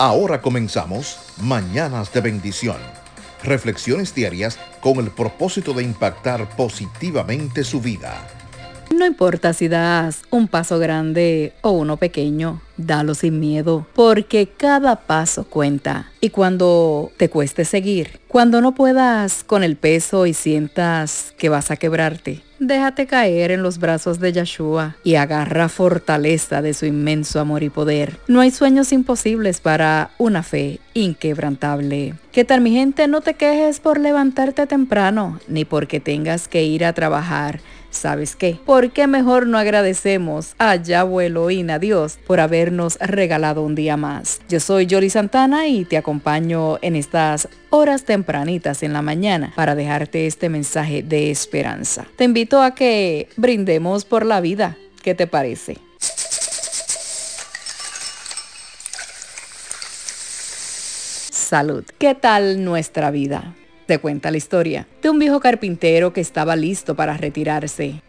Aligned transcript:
Ahora 0.00 0.40
comenzamos 0.40 1.18
Mañanas 1.42 2.12
de 2.12 2.20
Bendición. 2.20 2.76
Reflexiones 3.42 4.14
diarias 4.14 4.56
con 4.80 4.98
el 4.98 5.10
propósito 5.10 5.72
de 5.72 5.82
impactar 5.82 6.48
positivamente 6.50 7.64
su 7.64 7.80
vida. 7.80 8.14
No 8.96 9.04
importa 9.04 9.52
si 9.52 9.66
das 9.66 10.22
un 10.30 10.46
paso 10.46 10.78
grande 10.78 11.52
o 11.62 11.72
uno 11.72 11.96
pequeño, 11.96 12.60
dalo 12.78 13.14
sin 13.14 13.38
miedo, 13.38 13.86
porque 13.94 14.48
cada 14.56 14.96
paso 14.96 15.44
cuenta. 15.44 16.10
Y 16.20 16.30
cuando 16.30 17.12
te 17.18 17.28
cueste 17.28 17.66
seguir, 17.66 18.20
cuando 18.28 18.62
no 18.62 18.74
puedas 18.74 19.44
con 19.44 19.62
el 19.62 19.76
peso 19.76 20.24
y 20.24 20.32
sientas 20.32 21.34
que 21.36 21.50
vas 21.50 21.70
a 21.70 21.76
quebrarte, 21.76 22.42
Déjate 22.60 23.06
caer 23.06 23.52
en 23.52 23.62
los 23.62 23.78
brazos 23.78 24.18
de 24.18 24.32
Yeshua 24.32 24.96
y 25.04 25.14
agarra 25.14 25.68
fortaleza 25.68 26.60
de 26.60 26.74
su 26.74 26.86
inmenso 26.86 27.38
amor 27.38 27.62
y 27.62 27.70
poder. 27.70 28.16
No 28.26 28.40
hay 28.40 28.50
sueños 28.50 28.92
imposibles 28.92 29.60
para 29.60 30.10
una 30.18 30.42
fe 30.42 30.80
inquebrantable. 30.92 32.14
¿Qué 32.32 32.44
tal 32.44 32.60
mi 32.60 32.72
gente? 32.72 33.06
No 33.06 33.20
te 33.20 33.34
quejes 33.34 33.78
por 33.78 34.00
levantarte 34.00 34.66
temprano, 34.66 35.38
ni 35.46 35.64
porque 35.64 36.00
tengas 36.00 36.48
que 36.48 36.64
ir 36.64 36.84
a 36.84 36.94
trabajar 36.94 37.60
¿Sabes 37.90 38.36
qué? 38.36 38.58
¿Por 38.66 38.90
qué 38.90 39.06
mejor 39.06 39.46
no 39.46 39.58
agradecemos 39.58 40.54
a 40.58 40.76
Yahweh 40.76 41.26
Elohim, 41.26 41.70
a 41.70 41.78
Dios, 41.78 42.18
por 42.26 42.38
regalado 43.00 43.62
un 43.62 43.74
día 43.74 43.96
más? 43.96 44.40
Yo 44.48 44.60
soy 44.60 44.86
Jory 44.90 45.10
Santana 45.10 45.66
y 45.66 45.84
te 45.84 45.96
acompaño 45.96 46.78
en 46.82 46.96
estas 46.96 47.48
horas 47.70 48.04
tempranitas 48.04 48.82
en 48.82 48.92
la 48.92 49.02
mañana 49.02 49.52
para 49.56 49.74
dejarte 49.74 50.26
este 50.26 50.48
mensaje 50.48 51.02
de 51.02 51.30
esperanza. 51.30 52.06
Te 52.16 52.24
invito 52.24 52.62
a 52.62 52.74
que 52.74 53.28
brindemos 53.36 54.04
por 54.04 54.24
la 54.26 54.40
vida. 54.40 54.76
¿Qué 55.02 55.14
te 55.14 55.26
parece? 55.26 55.78
Salud. 61.30 61.84
¿Qué 61.98 62.14
tal 62.14 62.62
nuestra 62.62 63.10
vida? 63.10 63.54
Te 63.86 63.98
cuenta 63.98 64.30
la 64.30 64.36
historia 64.36 64.86
de 65.00 65.08
un 65.08 65.18
viejo 65.18 65.40
carpintero 65.40 66.12
que 66.12 66.20
estaba 66.20 66.56
listo 66.56 66.94
para 66.94 67.16
retirarse. 67.16 68.02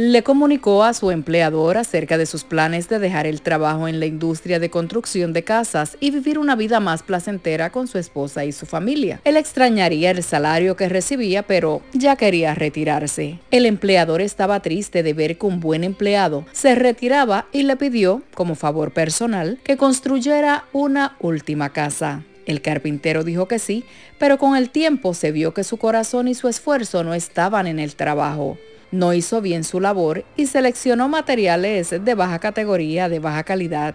Le 0.00 0.22
comunicó 0.22 0.84
a 0.84 0.94
su 0.94 1.10
empleador 1.10 1.76
acerca 1.76 2.18
de 2.18 2.26
sus 2.26 2.44
planes 2.44 2.88
de 2.88 3.00
dejar 3.00 3.26
el 3.26 3.42
trabajo 3.42 3.88
en 3.88 3.98
la 3.98 4.06
industria 4.06 4.60
de 4.60 4.70
construcción 4.70 5.32
de 5.32 5.42
casas 5.42 5.96
y 5.98 6.12
vivir 6.12 6.38
una 6.38 6.54
vida 6.54 6.78
más 6.78 7.02
placentera 7.02 7.70
con 7.70 7.88
su 7.88 7.98
esposa 7.98 8.44
y 8.44 8.52
su 8.52 8.64
familia. 8.64 9.20
Él 9.24 9.36
extrañaría 9.36 10.12
el 10.12 10.22
salario 10.22 10.76
que 10.76 10.88
recibía, 10.88 11.42
pero 11.42 11.82
ya 11.94 12.14
quería 12.14 12.54
retirarse. 12.54 13.40
El 13.50 13.66
empleador 13.66 14.20
estaba 14.20 14.60
triste 14.60 15.02
de 15.02 15.14
ver 15.14 15.36
que 15.36 15.46
un 15.46 15.58
buen 15.58 15.82
empleado 15.82 16.46
se 16.52 16.76
retiraba 16.76 17.46
y 17.50 17.64
le 17.64 17.74
pidió, 17.74 18.22
como 18.34 18.54
favor 18.54 18.92
personal, 18.92 19.58
que 19.64 19.76
construyera 19.76 20.66
una 20.72 21.16
última 21.18 21.70
casa. 21.70 22.22
El 22.46 22.62
carpintero 22.62 23.24
dijo 23.24 23.48
que 23.48 23.58
sí, 23.58 23.82
pero 24.20 24.38
con 24.38 24.54
el 24.54 24.70
tiempo 24.70 25.12
se 25.12 25.32
vio 25.32 25.54
que 25.54 25.64
su 25.64 25.76
corazón 25.76 26.28
y 26.28 26.36
su 26.36 26.46
esfuerzo 26.46 27.02
no 27.02 27.14
estaban 27.14 27.66
en 27.66 27.80
el 27.80 27.96
trabajo. 27.96 28.58
No 28.90 29.12
hizo 29.12 29.40
bien 29.40 29.64
su 29.64 29.80
labor 29.80 30.24
y 30.36 30.46
seleccionó 30.46 31.08
materiales 31.08 31.90
de 31.90 32.14
baja 32.14 32.38
categoría, 32.38 33.08
de 33.08 33.18
baja 33.18 33.44
calidad. 33.44 33.94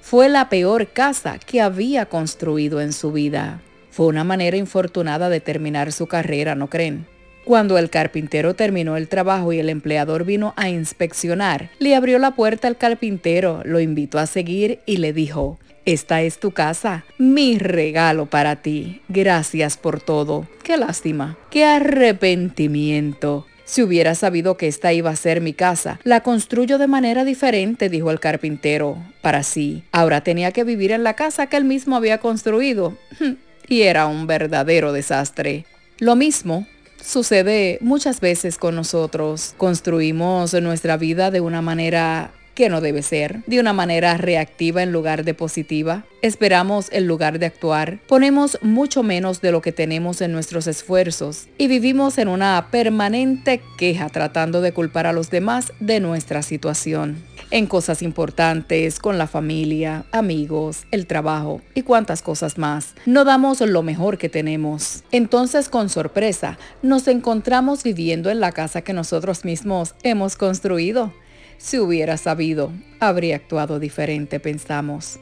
Fue 0.00 0.28
la 0.28 0.48
peor 0.48 0.88
casa 0.88 1.38
que 1.38 1.60
había 1.60 2.06
construido 2.06 2.80
en 2.80 2.92
su 2.92 3.12
vida. 3.12 3.60
Fue 3.90 4.06
una 4.06 4.24
manera 4.24 4.56
infortunada 4.56 5.28
de 5.28 5.40
terminar 5.40 5.92
su 5.92 6.06
carrera, 6.06 6.54
¿no 6.54 6.68
creen? 6.68 7.06
Cuando 7.44 7.76
el 7.76 7.90
carpintero 7.90 8.54
terminó 8.54 8.96
el 8.96 9.08
trabajo 9.08 9.52
y 9.52 9.58
el 9.58 9.68
empleador 9.68 10.24
vino 10.24 10.54
a 10.56 10.68
inspeccionar, 10.68 11.70
le 11.78 11.94
abrió 11.96 12.18
la 12.18 12.36
puerta 12.36 12.68
al 12.68 12.76
carpintero, 12.76 13.62
lo 13.64 13.80
invitó 13.80 14.18
a 14.18 14.26
seguir 14.26 14.80
y 14.86 14.98
le 14.98 15.12
dijo, 15.12 15.58
esta 15.84 16.22
es 16.22 16.38
tu 16.38 16.52
casa, 16.52 17.04
mi 17.18 17.58
regalo 17.58 18.26
para 18.26 18.62
ti. 18.62 19.02
Gracias 19.08 19.76
por 19.76 20.00
todo. 20.00 20.46
Qué 20.62 20.76
lástima, 20.76 21.36
qué 21.50 21.64
arrepentimiento. 21.64 23.46
Si 23.64 23.82
hubiera 23.82 24.14
sabido 24.14 24.56
que 24.56 24.68
esta 24.68 24.92
iba 24.92 25.10
a 25.10 25.16
ser 25.16 25.40
mi 25.40 25.52
casa, 25.52 26.00
la 26.04 26.22
construyo 26.22 26.78
de 26.78 26.88
manera 26.88 27.24
diferente, 27.24 27.88
dijo 27.88 28.10
el 28.10 28.20
carpintero, 28.20 28.98
para 29.20 29.42
sí. 29.42 29.84
Ahora 29.92 30.22
tenía 30.22 30.52
que 30.52 30.64
vivir 30.64 30.92
en 30.92 31.04
la 31.04 31.14
casa 31.14 31.46
que 31.46 31.56
él 31.56 31.64
mismo 31.64 31.96
había 31.96 32.18
construido. 32.18 32.96
Y 33.68 33.82
era 33.82 34.06
un 34.06 34.26
verdadero 34.26 34.92
desastre. 34.92 35.64
Lo 35.98 36.14
mismo 36.16 36.66
sucede 37.02 37.78
muchas 37.80 38.20
veces 38.20 38.58
con 38.58 38.74
nosotros. 38.74 39.54
Construimos 39.56 40.52
nuestra 40.54 40.96
vida 40.96 41.30
de 41.30 41.40
una 41.40 41.62
manera 41.62 42.32
que 42.54 42.68
no 42.68 42.80
debe 42.80 43.02
ser, 43.02 43.42
de 43.46 43.60
una 43.60 43.72
manera 43.72 44.16
reactiva 44.16 44.82
en 44.82 44.92
lugar 44.92 45.24
de 45.24 45.34
positiva. 45.34 46.04
Esperamos 46.22 46.88
en 46.92 47.06
lugar 47.06 47.38
de 47.38 47.46
actuar, 47.46 47.98
ponemos 48.06 48.58
mucho 48.62 49.02
menos 49.02 49.40
de 49.40 49.52
lo 49.52 49.60
que 49.60 49.72
tenemos 49.72 50.20
en 50.20 50.32
nuestros 50.32 50.66
esfuerzos 50.66 51.48
y 51.58 51.66
vivimos 51.66 52.18
en 52.18 52.28
una 52.28 52.68
permanente 52.70 53.60
queja 53.76 54.08
tratando 54.08 54.60
de 54.60 54.72
culpar 54.72 55.06
a 55.06 55.12
los 55.12 55.30
demás 55.30 55.72
de 55.80 56.00
nuestra 56.00 56.42
situación. 56.42 57.16
En 57.50 57.66
cosas 57.66 58.00
importantes, 58.00 58.98
con 58.98 59.18
la 59.18 59.26
familia, 59.26 60.06
amigos, 60.10 60.86
el 60.90 61.06
trabajo 61.06 61.60
y 61.74 61.82
cuantas 61.82 62.22
cosas 62.22 62.56
más. 62.56 62.94
No 63.04 63.24
damos 63.24 63.60
lo 63.60 63.82
mejor 63.82 64.16
que 64.16 64.30
tenemos. 64.30 65.02
Entonces, 65.10 65.68
con 65.68 65.90
sorpresa, 65.90 66.58
nos 66.82 67.08
encontramos 67.08 67.82
viviendo 67.82 68.30
en 68.30 68.40
la 68.40 68.52
casa 68.52 68.80
que 68.80 68.94
nosotros 68.94 69.44
mismos 69.44 69.94
hemos 70.02 70.36
construido 70.36 71.12
si 71.62 71.78
hubiera 71.78 72.16
sabido, 72.16 72.72
habría 72.98 73.36
actuado 73.36 73.78
diferente, 73.78 74.40
pensamos. 74.40 75.20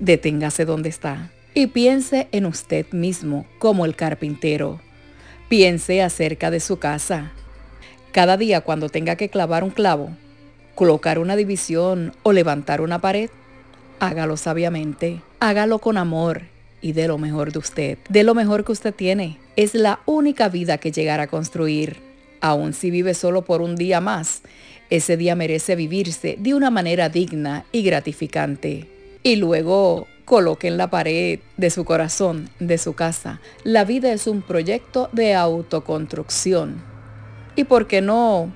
Deténgase 0.00 0.64
donde 0.64 0.88
está 0.88 1.30
y 1.52 1.66
piense 1.66 2.28
en 2.32 2.46
usted 2.46 2.86
mismo 2.92 3.44
como 3.58 3.84
el 3.84 3.94
carpintero. 3.94 4.80
Piense 5.50 6.02
acerca 6.02 6.50
de 6.50 6.60
su 6.60 6.78
casa. 6.78 7.32
Cada 8.10 8.38
día 8.38 8.62
cuando 8.62 8.88
tenga 8.88 9.16
que 9.16 9.28
clavar 9.28 9.64
un 9.64 9.70
clavo, 9.70 10.16
colocar 10.74 11.18
una 11.18 11.36
división 11.36 12.14
o 12.22 12.32
levantar 12.32 12.80
una 12.80 13.02
pared, 13.02 13.28
hágalo 14.00 14.38
sabiamente, 14.38 15.20
hágalo 15.40 15.78
con 15.78 15.98
amor 15.98 16.44
y 16.80 16.92
de 16.92 17.06
lo 17.06 17.18
mejor 17.18 17.52
de 17.52 17.58
usted, 17.58 17.98
de 18.08 18.22
lo 18.22 18.34
mejor 18.34 18.64
que 18.64 18.72
usted 18.72 18.94
tiene. 18.94 19.38
Es 19.56 19.74
la 19.74 20.00
única 20.06 20.48
vida 20.48 20.78
que 20.78 20.90
llegará 20.90 21.24
a 21.24 21.28
construir, 21.28 21.98
aun 22.40 22.72
si 22.72 22.90
vive 22.90 23.12
solo 23.12 23.42
por 23.42 23.60
un 23.60 23.76
día 23.76 24.00
más 24.00 24.42
ese 24.92 25.16
día 25.16 25.34
merece 25.34 25.74
vivirse 25.74 26.36
de 26.38 26.52
una 26.52 26.70
manera 26.70 27.08
digna 27.08 27.64
y 27.72 27.82
gratificante. 27.82 28.88
Y 29.22 29.36
luego 29.36 30.06
coloque 30.26 30.68
en 30.68 30.76
la 30.76 30.90
pared 30.90 31.40
de 31.56 31.70
su 31.70 31.86
corazón, 31.86 32.50
de 32.60 32.76
su 32.76 32.92
casa. 32.92 33.40
La 33.64 33.86
vida 33.86 34.12
es 34.12 34.26
un 34.26 34.42
proyecto 34.42 35.08
de 35.12 35.32
autoconstrucción. 35.32 36.82
¿Y 37.56 37.64
por 37.64 37.86
qué 37.86 38.02
no 38.02 38.52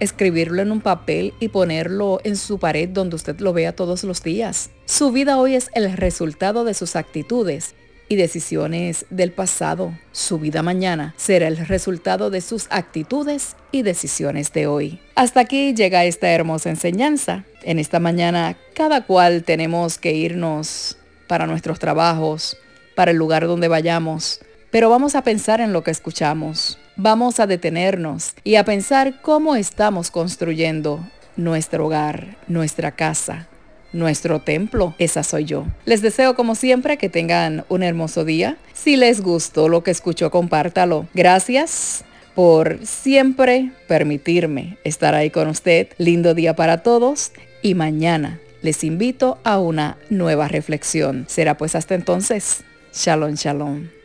escribirlo 0.00 0.62
en 0.62 0.72
un 0.72 0.80
papel 0.80 1.34
y 1.38 1.48
ponerlo 1.48 2.20
en 2.24 2.36
su 2.36 2.58
pared 2.58 2.88
donde 2.88 3.16
usted 3.16 3.38
lo 3.40 3.52
vea 3.52 3.76
todos 3.76 4.04
los 4.04 4.22
días? 4.22 4.70
Su 4.86 5.12
vida 5.12 5.36
hoy 5.36 5.54
es 5.54 5.68
el 5.74 5.92
resultado 5.98 6.64
de 6.64 6.72
sus 6.72 6.96
actitudes 6.96 7.74
y 8.08 8.16
decisiones 8.16 9.06
del 9.10 9.32
pasado. 9.32 9.92
Su 10.12 10.38
vida 10.38 10.62
mañana 10.62 11.14
será 11.16 11.48
el 11.48 11.56
resultado 11.56 12.30
de 12.30 12.40
sus 12.40 12.66
actitudes 12.70 13.56
y 13.70 13.82
decisiones 13.82 14.52
de 14.52 14.66
hoy. 14.66 15.00
Hasta 15.14 15.40
aquí 15.40 15.74
llega 15.74 16.04
esta 16.04 16.30
hermosa 16.30 16.70
enseñanza. 16.70 17.44
En 17.62 17.78
esta 17.78 18.00
mañana 18.00 18.56
cada 18.74 19.04
cual 19.04 19.44
tenemos 19.44 19.98
que 19.98 20.12
irnos 20.12 20.96
para 21.26 21.46
nuestros 21.46 21.78
trabajos, 21.78 22.56
para 22.94 23.10
el 23.10 23.16
lugar 23.16 23.46
donde 23.46 23.68
vayamos, 23.68 24.40
pero 24.70 24.90
vamos 24.90 25.14
a 25.14 25.22
pensar 25.22 25.60
en 25.60 25.72
lo 25.72 25.82
que 25.82 25.90
escuchamos. 25.90 26.78
Vamos 26.96 27.38
a 27.38 27.46
detenernos 27.46 28.34
y 28.42 28.56
a 28.56 28.64
pensar 28.64 29.22
cómo 29.22 29.54
estamos 29.54 30.10
construyendo 30.10 31.06
nuestro 31.36 31.86
hogar, 31.86 32.36
nuestra 32.48 32.92
casa, 32.92 33.48
nuestro 33.92 34.40
templo. 34.40 34.94
Esa 34.98 35.22
soy 35.22 35.44
yo. 35.44 35.66
Les 35.84 36.02
deseo 36.02 36.34
como 36.34 36.54
siempre 36.54 36.96
que 36.98 37.08
tengan 37.08 37.64
un 37.68 37.82
hermoso 37.82 38.24
día. 38.24 38.56
Si 38.74 38.96
les 38.96 39.20
gustó 39.20 39.68
lo 39.68 39.82
que 39.82 39.90
escuchó, 39.90 40.30
compártalo. 40.30 41.06
Gracias 41.14 42.04
por 42.34 42.78
siempre 42.86 43.72
permitirme 43.88 44.78
estar 44.84 45.14
ahí 45.14 45.30
con 45.30 45.48
usted. 45.48 45.88
Lindo 45.98 46.34
día 46.34 46.54
para 46.54 46.82
todos 46.82 47.32
y 47.62 47.74
mañana 47.74 48.38
les 48.62 48.84
invito 48.84 49.38
a 49.44 49.58
una 49.58 49.96
nueva 50.10 50.48
reflexión. 50.48 51.24
Será 51.28 51.56
pues 51.56 51.74
hasta 51.74 51.94
entonces. 51.94 52.62
Shalom, 52.92 53.34
shalom. 53.34 53.97